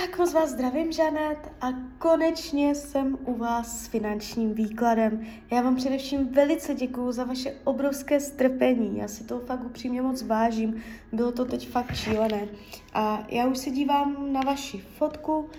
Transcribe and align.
Tak 0.00 0.18
moc 0.18 0.32
vás 0.32 0.50
zdravím, 0.50 0.92
Žanet, 0.92 1.52
a 1.60 1.66
konečně 1.98 2.74
jsem 2.74 3.18
u 3.24 3.34
vás 3.34 3.84
s 3.84 3.86
finančním 3.86 4.54
výkladem. 4.54 5.26
Já 5.50 5.62
vám 5.62 5.76
především 5.76 6.28
velice 6.28 6.74
děkuju 6.74 7.12
za 7.12 7.24
vaše 7.24 7.54
obrovské 7.64 8.20
strpení. 8.20 8.98
Já 8.98 9.08
si 9.08 9.24
to 9.24 9.40
fakt 9.40 9.64
upřímně 9.64 10.02
moc 10.02 10.22
vážím. 10.22 10.82
Bylo 11.12 11.32
to 11.32 11.44
teď 11.44 11.68
fakt 11.68 11.94
šílené. 11.94 12.48
A 12.94 13.24
já 13.28 13.46
už 13.46 13.58
se 13.58 13.70
dívám 13.70 14.32
na 14.32 14.40
vaši 14.40 14.78
fotku, 14.78 15.50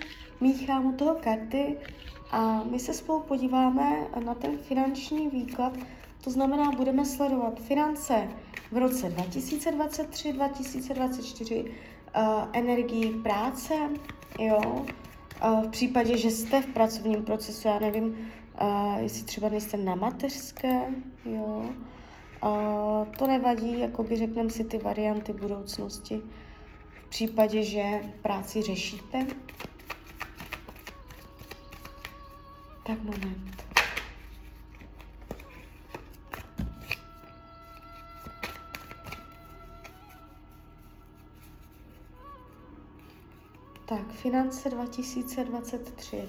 míchám 0.41 0.85
u 0.85 0.91
toho 0.91 1.15
karty 1.15 1.77
a 2.31 2.63
my 2.71 2.79
se 2.79 2.93
spolu 2.93 3.19
podíváme 3.19 4.07
na 4.25 4.35
ten 4.35 4.57
finanční 4.57 5.27
výklad. 5.27 5.73
To 6.23 6.29
znamená, 6.29 6.71
budeme 6.71 7.05
sledovat 7.05 7.59
finance 7.59 8.27
v 8.71 8.77
roce 8.77 9.09
2023, 9.09 10.33
2024, 10.33 11.63
uh, 11.63 11.69
energii 12.53 13.13
práce, 13.13 13.73
jo, 14.39 14.59
uh, 15.43 15.63
v 15.63 15.69
případě, 15.69 16.17
že 16.17 16.31
jste 16.31 16.61
v 16.61 16.67
pracovním 16.67 17.23
procesu, 17.23 17.67
já 17.67 17.79
nevím, 17.79 18.03
uh, 18.61 18.97
jestli 18.97 19.23
třeba 19.23 19.49
nejste 19.49 19.77
na 19.77 19.95
mateřské, 19.95 20.81
jo, 21.25 21.65
to 23.17 23.27
nevadí, 23.27 23.79
jakoby 23.79 24.15
řekneme 24.15 24.49
si 24.49 24.63
ty 24.63 24.77
varianty 24.77 25.33
budoucnosti. 25.33 26.21
V 27.05 27.09
případě, 27.09 27.63
že 27.63 27.83
práci 28.21 28.61
řešíte, 28.61 29.27
tak 32.83 33.03
moment. 33.03 33.66
Tak, 43.89 44.11
finance 44.11 44.69
2023. 44.69 46.27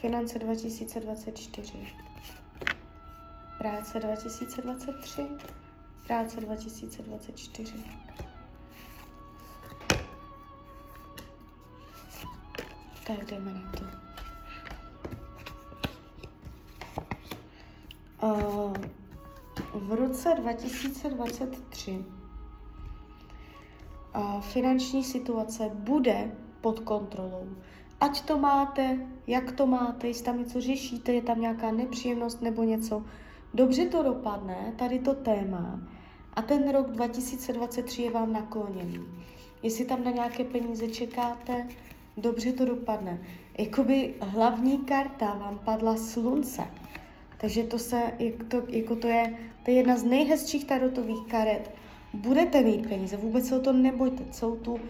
Finance 0.00 0.38
2024. 0.38 1.86
Práce 3.58 4.00
2023. 4.00 5.26
Práce 6.06 6.40
2024. 6.40 7.84
Tak 13.06 13.24
jdeme 13.24 13.52
na 13.52 13.72
to. 13.72 13.84
Uh, 18.26 18.74
v 19.74 19.92
roce 19.92 20.34
2023 20.34 22.21
finanční 24.40 25.04
situace 25.04 25.70
bude 25.74 26.32
pod 26.60 26.80
kontrolou. 26.80 27.48
Ať 28.00 28.20
to 28.20 28.38
máte, 28.38 28.98
jak 29.26 29.52
to 29.52 29.66
máte, 29.66 30.06
jestli 30.08 30.24
tam 30.24 30.38
něco 30.38 30.60
řešíte, 30.60 31.12
je 31.12 31.22
tam 31.22 31.40
nějaká 31.40 31.72
nepříjemnost 31.72 32.42
nebo 32.42 32.62
něco, 32.62 33.04
dobře 33.54 33.86
to 33.86 34.02
dopadne, 34.02 34.72
tady 34.76 34.98
to 34.98 35.14
téma, 35.14 35.80
a 36.34 36.42
ten 36.42 36.70
rok 36.70 36.90
2023 36.90 38.02
je 38.02 38.10
vám 38.10 38.32
nakloněný. 38.32 39.00
Jestli 39.62 39.84
tam 39.84 40.04
na 40.04 40.10
nějaké 40.10 40.44
peníze 40.44 40.88
čekáte, 40.88 41.68
dobře 42.16 42.52
to 42.52 42.64
dopadne. 42.64 43.20
Jakoby 43.58 44.14
hlavní 44.20 44.78
karta 44.78 45.34
vám 45.34 45.58
padla 45.58 45.96
slunce. 45.96 46.62
Takže 47.38 47.62
to 47.62 47.78
se, 47.78 48.12
jako 48.18 48.44
to, 48.44 48.62
jako 48.68 48.96
to 48.96 49.06
je, 49.06 49.38
to 49.64 49.70
je 49.70 49.76
jedna 49.76 49.96
z 49.96 50.04
nejhezčích 50.04 50.64
tarotových 50.64 51.26
karet, 51.28 51.70
budete 52.14 52.62
mít 52.62 52.88
peníze, 52.88 53.16
vůbec 53.16 53.48
se 53.48 53.56
o 53.56 53.60
to 53.60 53.72
nebojte, 53.72 54.24
celou 54.30 54.56
tu 54.56 54.72
uh, 54.72 54.80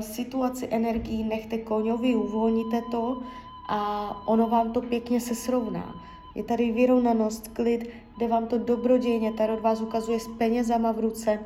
situaci 0.00 0.68
energií 0.70 1.24
nechte 1.24 1.58
koňovi, 1.58 2.14
uvolníte 2.14 2.82
to 2.90 3.22
a 3.68 4.10
ono 4.26 4.48
vám 4.48 4.72
to 4.72 4.80
pěkně 4.80 5.20
se 5.20 5.34
srovná. 5.34 5.94
Je 6.34 6.42
tady 6.42 6.72
vyrovnanost, 6.72 7.48
klid, 7.48 7.90
jde 8.18 8.28
vám 8.28 8.46
to 8.46 8.58
dobrodějně, 8.58 9.32
tarot 9.32 9.60
vás 9.60 9.80
ukazuje 9.80 10.20
s 10.20 10.28
penězama 10.28 10.92
v 10.92 10.98
ruce, 10.98 11.38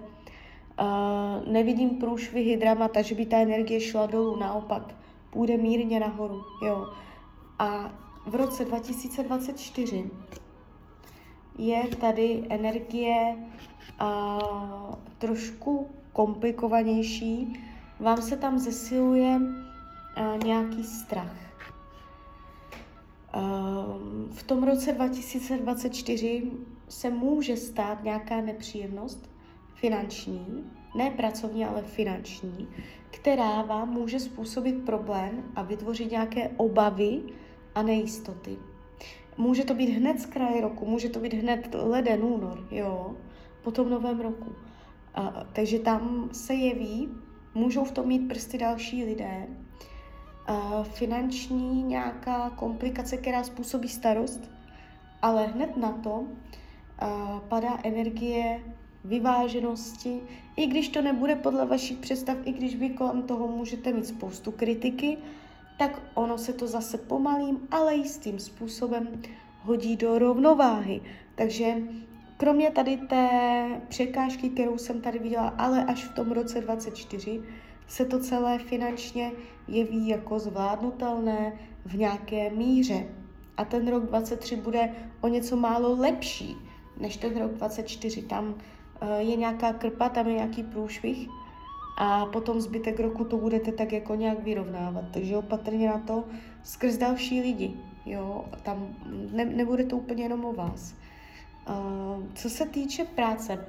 uh, 0.81 1.53
nevidím 1.53 1.91
průšvihy, 1.91 2.57
dramata, 2.57 3.03
že 3.03 3.15
by 3.15 3.27
ta 3.27 3.37
energie 3.37 3.81
šla 3.81 4.07
dolů, 4.07 4.37
naopak, 4.37 4.95
půjde 5.31 5.57
mírně 5.57 6.01
nahoru, 6.01 6.43
jo. 6.67 6.87
A 7.59 7.93
v 8.27 8.35
roce 8.35 8.65
2024 8.65 10.11
je 11.59 11.89
tady 12.01 12.45
energie 12.49 13.37
uh, 14.01 14.95
trošku 15.19 15.89
komplikovanější. 16.13 17.61
Vám 18.01 18.23
se 18.23 18.37
tam 18.37 18.59
zesiluje 18.59 19.37
uh, 19.37 20.45
nějaký 20.45 20.85
strach. 20.85 21.37
Uh, 23.37 23.43
v 24.33 24.43
tom 24.43 24.65
roce 24.65 24.93
2024 24.93 26.51
se 26.89 27.11
může 27.11 27.57
stát 27.57 28.05
nějaká 28.05 28.41
nepříjemnost 28.41 29.31
finanční, 29.75 30.65
ne 30.97 31.11
pracovní, 31.11 31.65
ale 31.65 31.83
finanční, 31.83 32.69
která 33.11 33.63
vám 33.63 33.91
může 33.91 34.21
způsobit 34.21 34.85
problém 34.85 35.43
a 35.57 35.63
vytvořit 35.63 36.11
nějaké 36.11 36.49
obavy 36.49 37.23
a 37.75 37.83
nejistoty. 37.83 38.57
Může 39.37 39.65
to 39.65 39.75
být 39.75 39.91
hned 39.91 40.21
z 40.21 40.27
kraje 40.27 40.61
roku, 40.61 40.87
může 40.87 41.09
to 41.09 41.21
být 41.21 41.35
hned 41.35 41.75
leden, 41.83 42.25
únor, 42.25 42.69
jo, 42.71 43.17
po 43.63 43.71
tom 43.71 43.91
novém 43.91 44.21
roku. 44.21 44.53
A, 45.15 45.47
takže 45.53 45.79
tam 45.79 46.29
se 46.33 46.55
jeví, 46.55 47.09
můžou 47.55 47.85
v 47.85 47.93
tom 47.93 48.07
mít 48.07 48.29
prsty 48.29 48.59
další 48.59 49.05
lidé, 49.05 49.47
a, 50.47 50.83
finanční 50.83 51.83
nějaká 51.83 52.51
komplikace, 52.51 53.17
která 53.17 53.45
způsobí 53.45 53.89
starost, 53.89 54.51
ale 55.23 55.47
hned 55.47 55.77
na 55.77 55.93
to 55.93 56.25
a, 56.99 57.41
padá 57.49 57.79
energie 57.83 58.61
vyváženosti, 59.05 60.21
i 60.57 60.67
když 60.67 60.89
to 60.89 61.03
nebude 61.03 61.37
podle 61.37 61.67
vašich 61.67 61.99
představ, 61.99 62.37
i 62.45 62.53
když 62.53 62.77
vy 62.77 62.91
kolem 62.91 63.23
toho 63.23 63.49
můžete 63.49 63.93
mít 63.93 64.07
spoustu 64.07 64.53
kritiky, 64.53 65.19
tak 65.79 66.03
ono 66.15 66.39
se 66.39 66.53
to 66.53 66.67
zase 66.67 66.99
pomalým, 66.99 67.69
ale 67.71 67.95
jistým 67.95 68.39
způsobem 68.39 69.23
hodí 69.61 69.97
do 69.97 70.19
rovnováhy. 70.19 71.01
Takže 71.35 71.75
kromě 72.37 72.71
tady 72.71 72.97
té 72.97 73.29
překážky, 73.89 74.51
kterou 74.51 74.79
jsem 74.79 75.01
tady 75.01 75.19
viděla, 75.19 75.55
ale 75.59 75.85
až 75.85 76.05
v 76.05 76.15
tom 76.15 76.33
roce 76.33 76.61
24, 76.61 77.43
se 77.87 78.05
to 78.05 78.19
celé 78.19 78.59
finančně 78.59 79.33
jeví 79.69 80.09
jako 80.09 80.39
zvládnutelné 80.39 81.53
v 81.85 81.95
nějaké 81.97 82.51
míře. 82.51 83.07
A 83.57 83.65
ten 83.65 83.89
rok 83.89 84.07
23 84.07 84.57
bude 84.57 84.95
o 85.21 85.29
něco 85.29 85.57
málo 85.57 85.97
lepší 85.97 86.57
než 86.97 87.17
ten 87.17 87.37
rok 87.37 87.53
24. 87.53 88.23
Tam 88.23 88.45
uh, 88.45 89.09
je 89.19 89.37
nějaká 89.37 89.73
krpa, 89.73 90.09
tam 90.09 90.27
je 90.27 90.35
nějaký 90.35 90.63
průšvih, 90.63 91.29
a 91.97 92.27
potom 92.27 92.61
zbytek 92.61 93.01
roku 93.01 93.25
to 93.25 93.37
budete 93.37 93.73
tak 93.73 93.93
jako 93.93 94.15
nějak 94.15 94.43
vyrovnávat. 94.43 95.05
Takže 95.11 95.37
opatrně 95.37 95.89
na 95.89 95.99
to 95.99 96.25
skrz 96.63 96.97
další 96.97 97.41
lidi. 97.41 97.73
Jo, 98.07 98.45
tam 98.63 98.97
ne, 99.33 99.45
nebude 99.45 99.85
to 99.85 99.97
úplně 99.97 100.23
jenom 100.23 100.45
o 100.45 100.53
vás. 100.53 100.95
Uh, 101.69 102.23
co 102.35 102.51
se 102.51 102.67
týče 102.67 103.05
práce, 103.05 103.67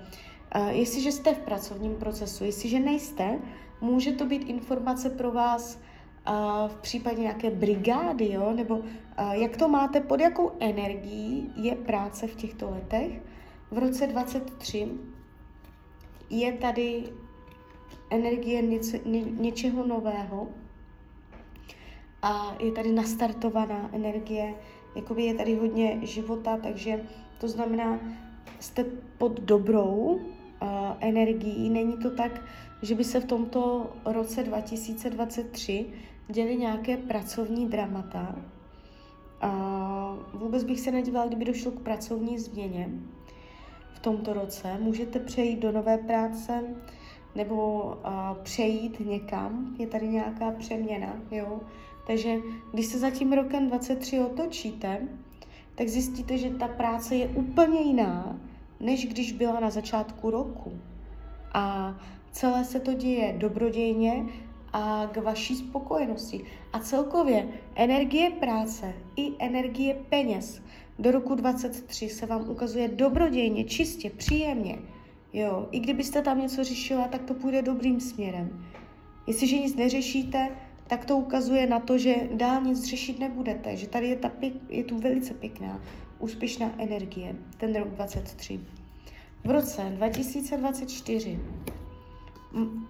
uh, 0.56 0.68
jestliže 0.68 1.12
jste 1.12 1.34
v 1.34 1.40
pracovním 1.40 1.96
procesu, 1.96 2.44
jestliže 2.44 2.80
nejste, 2.80 3.40
může 3.81 4.12
to 4.12 4.25
být 4.25 4.50
informace 4.50 5.09
pro 5.09 5.31
vás 5.31 5.80
uh, 6.28 6.68
v 6.68 6.75
případě 6.75 7.22
nějaké 7.22 7.52
brigády, 7.52 8.31
jo? 8.31 8.53
nebo 8.56 8.81
jak 9.31 9.57
to 9.57 9.68
máte, 9.68 10.02
pod 10.02 10.19
jakou 10.19 10.52
energií 10.59 11.52
je 11.56 11.75
práce 11.75 12.28
v 12.28 12.36
těchto 12.36 12.69
letech. 12.69 13.22
V 13.72 13.78
roce 13.78 14.07
23 14.07 14.90
je 16.30 16.53
tady 16.53 17.03
energie 18.09 18.61
něce, 18.61 19.00
ně, 19.06 19.22
něčeho 19.22 19.88
nového 19.88 20.47
a 22.21 22.56
je 22.59 22.71
tady 22.71 22.92
nastartovaná 22.92 23.89
energie, 23.94 24.53
jakoby 24.95 25.24
je 25.24 25.33
tady 25.33 25.56
hodně 25.56 26.00
života, 26.01 26.57
takže 26.57 27.03
to 27.38 27.47
znamená, 27.47 28.00
jste 28.59 28.86
pod 29.18 29.39
dobrou 29.39 29.92
uh, 29.92 30.19
energií. 31.00 31.69
Není 31.69 31.97
to 31.97 32.09
tak, 32.09 32.42
že 32.81 32.95
by 32.95 33.03
se 33.03 33.19
v 33.19 33.25
tomto 33.25 33.94
roce 34.06 34.44
2023 34.44 35.86
děly 36.27 36.57
nějaké 36.57 36.97
pracovní 36.97 37.69
dramata. 37.69 38.36
Uh, 39.44 40.39
vůbec 40.42 40.63
bych 40.63 40.80
se 40.80 40.92
nedívala, 40.92 41.27
kdyby 41.27 41.45
došlo 41.45 41.71
k 41.71 41.80
pracovní 41.80 42.39
změně 42.39 42.89
v 43.94 44.00
tomto 44.00 44.33
roce. 44.33 44.77
Můžete 44.80 45.19
přejít 45.19 45.59
do 45.59 45.71
nové 45.71 45.97
práce, 45.97 46.63
nebo 47.35 47.83
uh, 47.83 48.43
přejít 48.43 48.99
někam, 48.99 49.75
je 49.79 49.87
tady 49.87 50.07
nějaká 50.07 50.51
přeměna, 50.51 51.13
jo. 51.31 51.59
Takže 52.07 52.37
když 52.73 52.85
se 52.85 52.99
za 52.99 53.09
tím 53.09 53.33
rokem 53.33 53.67
23 53.67 54.19
otočíte, 54.19 55.07
tak 55.75 55.87
zjistíte, 55.87 56.37
že 56.37 56.49
ta 56.49 56.67
práce 56.67 57.15
je 57.15 57.27
úplně 57.27 57.81
jiná, 57.81 58.39
než 58.79 59.05
když 59.05 59.31
byla 59.31 59.59
na 59.59 59.69
začátku 59.69 60.29
roku. 60.29 60.71
A 61.53 61.95
celé 62.31 62.65
se 62.65 62.79
to 62.79 62.93
děje 62.93 63.35
dobrodějně 63.37 64.25
a 64.73 65.09
k 65.11 65.17
vaší 65.17 65.55
spokojenosti. 65.55 66.45
A 66.73 66.79
celkově 66.79 67.47
energie 67.75 68.29
práce 68.29 68.93
i 69.15 69.31
energie 69.39 69.95
peněz 70.09 70.61
do 70.99 71.11
roku 71.11 71.35
23 71.35 72.09
se 72.09 72.25
vám 72.25 72.49
ukazuje 72.49 72.87
dobrodějně, 72.87 73.63
čistě, 73.63 74.09
příjemně. 74.09 74.79
Jo, 75.35 75.67
i 75.71 75.79
kdybyste 75.79 76.21
tam 76.21 76.41
něco 76.41 76.63
řešila, 76.63 77.07
tak 77.07 77.23
to 77.23 77.33
půjde 77.33 77.61
dobrým 77.61 77.99
směrem. 77.99 78.65
Jestliže 79.27 79.57
nic 79.57 79.75
neřešíte, 79.75 80.49
tak 80.87 81.05
to 81.05 81.17
ukazuje 81.17 81.67
na 81.67 81.79
to, 81.79 81.97
že 81.97 82.15
dál 82.33 82.61
nic 82.61 82.83
řešit 82.83 83.19
nebudete, 83.19 83.77
že 83.77 83.87
tady 83.87 84.07
je, 84.07 84.15
ta 84.15 84.29
pěk, 84.29 84.53
je 84.69 84.83
tu 84.83 84.97
velice 84.99 85.33
pěkná, 85.33 85.81
úspěšná 86.19 86.71
energie, 86.77 87.35
ten 87.57 87.75
rok 87.75 87.87
23. 87.87 88.59
V 89.43 89.49
roce 89.49 89.83
2024 89.95 91.39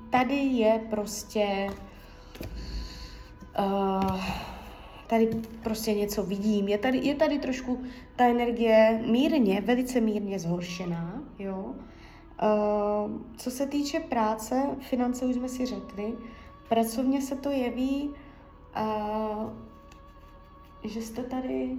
tady 0.09 0.35
je 0.35 0.81
prostě 0.89 1.67
uh, 3.59 4.25
tady 5.07 5.29
prostě 5.63 5.93
něco 5.93 6.23
vidím. 6.23 6.67
Je 6.67 6.77
tady, 6.77 6.97
je 6.97 7.15
tady 7.15 7.39
trošku 7.39 7.83
ta 8.15 8.25
energie 8.25 9.03
mírně, 9.05 9.61
velice 9.61 10.01
mírně 10.01 10.39
zhoršená, 10.39 11.23
jo. 11.39 11.75
Uh, 12.43 13.11
co 13.37 13.51
se 13.51 13.67
týče 13.67 13.99
práce, 13.99 14.69
finance 14.79 15.25
už 15.25 15.35
jsme 15.35 15.49
si 15.49 15.65
řekli, 15.65 16.17
pracovně 16.69 17.21
se 17.21 17.35
to 17.35 17.49
jeví, 17.49 18.09
uh, 18.79 19.49
že 20.83 21.01
jste 21.01 21.23
tady 21.23 21.77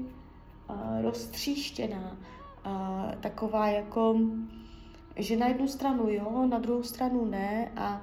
uh, 0.71 1.03
roztříštěná, 1.03 2.17
uh, 2.67 3.13
taková 3.21 3.67
jako, 3.67 4.17
že 5.17 5.37
na 5.37 5.47
jednu 5.47 5.69
stranu 5.69 6.09
jo, 6.09 6.47
na 6.51 6.59
druhou 6.59 6.83
stranu 6.83 7.25
ne 7.25 7.73
a 7.77 8.03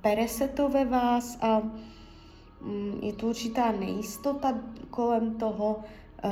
pere 0.00 0.28
se 0.28 0.48
to 0.48 0.68
ve 0.68 0.84
vás 0.84 1.38
a 1.40 1.58
um, 1.58 2.98
je 3.02 3.12
tu 3.12 3.28
určitá 3.28 3.72
nejistota 3.72 4.58
kolem 4.90 5.34
toho, 5.34 5.80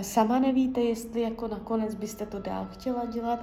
sama 0.03 0.39
nevíte, 0.39 0.81
jestli 0.81 1.21
jako 1.21 1.49
nakonec 1.49 1.95
byste 1.95 2.27
to 2.27 2.39
dál 2.39 2.69
chtěla 2.71 3.05
dělat, 3.05 3.41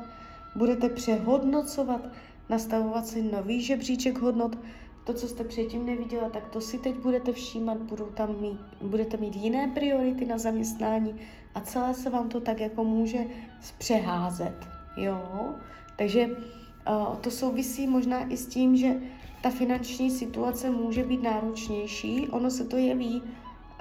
budete 0.56 0.90
přehodnocovat, 0.90 2.08
nastavovat 2.50 3.08
si 3.08 3.22
nový 3.22 3.62
žebříček 3.62 4.18
hodnot, 4.18 4.58
to, 5.04 5.14
co 5.14 5.28
jste 5.28 5.44
předtím 5.44 5.86
neviděla, 5.86 6.30
tak 6.30 6.50
to 6.50 6.62
si 6.62 6.78
teď 6.78 6.96
budete 6.96 7.34
všímat, 7.34 7.78
budou 7.78 8.06
tam 8.06 8.42
mít, 8.42 8.60
budete 8.82 9.18
mít 9.18 9.36
jiné 9.36 9.68
priority 9.68 10.26
na 10.26 10.38
zaměstnání 10.38 11.16
a 11.56 11.62
celé 11.62 11.94
se 11.94 12.10
vám 12.10 12.30
to 12.30 12.42
tak 12.42 12.60
jako 12.60 12.84
může 12.84 13.20
zpřeházet, 13.62 14.68
jo. 14.98 15.56
Takže 15.98 16.28
uh, 16.28 17.16
to 17.16 17.32
souvisí 17.32 17.88
možná 17.88 18.32
i 18.32 18.38
s 18.38 18.48
tím, 18.48 18.78
že 18.78 18.96
ta 19.42 19.50
finanční 19.50 20.12
situace 20.12 20.70
může 20.70 21.04
být 21.04 21.24
náročnější, 21.24 22.28
ono 22.28 22.52
se 22.52 22.66
to 22.66 22.78
jeví 22.78 23.24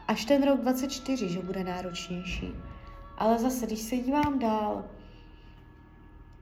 až 0.08 0.24
ten 0.24 0.42
rok 0.42 0.60
24, 0.60 1.28
že 1.28 1.38
bude 1.38 1.64
náročnější. 1.64 2.54
Ale 3.18 3.38
zase, 3.38 3.66
když 3.66 3.78
se 3.78 3.96
dívám 3.96 4.38
dál, 4.38 4.84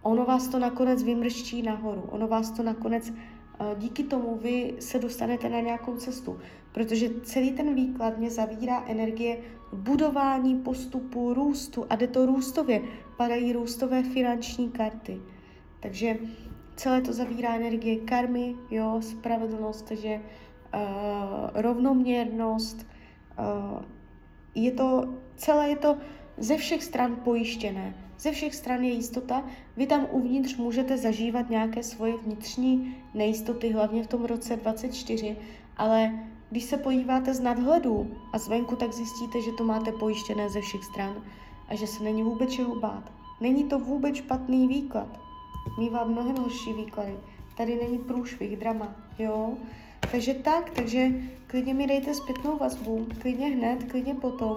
ono 0.06 0.24
vás 0.24 0.48
to 0.48 0.58
nakonec 0.58 1.02
vymrští 1.02 1.62
nahoru, 1.62 2.00
ono 2.00 2.28
vás 2.28 2.50
to 2.50 2.62
nakonec 2.62 3.12
díky 3.78 4.04
tomu 4.04 4.36
vy 4.36 4.74
se 4.80 4.98
dostanete 4.98 5.48
na 5.48 5.60
nějakou 5.60 5.96
cestu, 5.96 6.38
protože 6.72 7.10
celý 7.22 7.50
ten 7.50 7.74
výklad 7.74 8.18
mě 8.18 8.30
zavírá 8.30 8.84
energie 8.86 9.38
budování 9.72 10.56
postupu, 10.56 11.34
růstu 11.34 11.86
a 11.90 11.96
jde 11.96 12.06
to 12.06 12.26
růstově. 12.26 12.82
Padají 13.16 13.52
růstové 13.52 14.02
finanční 14.02 14.70
karty. 14.70 15.20
Takže 15.80 16.16
celé 16.76 17.00
to 17.00 17.12
zavírá 17.12 17.54
energie 17.54 17.96
karmy, 17.96 18.54
jo, 18.70 19.00
spravedlnost, 19.00 19.88
takže 19.88 20.20
uh, 20.20 20.80
rovnoměrnost. 21.54 22.86
Uh, 23.38 23.82
je 24.54 24.72
to, 24.72 25.14
celé 25.36 25.68
je 25.68 25.76
to 25.76 25.96
ze 26.38 26.56
všech 26.56 26.84
stran 26.84 27.16
pojištěné. 27.24 28.05
Ze 28.18 28.32
všech 28.32 28.54
stran 28.54 28.84
je 28.84 28.92
jistota, 28.92 29.44
vy 29.76 29.86
tam 29.86 30.06
uvnitř 30.10 30.56
můžete 30.56 30.98
zažívat 30.98 31.50
nějaké 31.50 31.82
svoje 31.82 32.16
vnitřní 32.16 32.96
nejistoty, 33.14 33.72
hlavně 33.72 34.02
v 34.02 34.06
tom 34.06 34.24
roce 34.24 34.56
24, 34.56 35.36
ale 35.76 36.12
když 36.50 36.64
se 36.64 36.76
podíváte 36.76 37.34
z 37.34 37.40
nadhledu 37.40 38.16
a 38.32 38.38
zvenku, 38.38 38.76
tak 38.76 38.92
zjistíte, 38.92 39.42
že 39.42 39.52
to 39.58 39.64
máte 39.64 39.92
pojištěné 39.92 40.48
ze 40.48 40.60
všech 40.60 40.84
stran 40.84 41.24
a 41.68 41.74
že 41.74 41.86
se 41.86 42.04
není 42.04 42.22
vůbec 42.22 42.50
čeho 42.50 42.80
bát. 42.80 43.12
Není 43.40 43.64
to 43.64 43.78
vůbec 43.78 44.16
špatný 44.16 44.68
výklad. 44.68 45.20
Mívá 45.78 46.04
mnohem 46.04 46.36
horší 46.36 46.72
výklady. 46.72 47.16
Tady 47.56 47.78
není 47.82 47.98
průšvih, 47.98 48.56
drama, 48.56 48.96
jo? 49.18 49.54
Takže 50.10 50.34
tak, 50.34 50.70
takže 50.70 51.10
klidně 51.46 51.74
mi 51.74 51.86
dejte 51.86 52.14
zpětnou 52.14 52.56
vazbu, 52.56 53.06
klidně 53.20 53.46
hned, 53.46 53.84
klidně 53.90 54.14
potom 54.14 54.56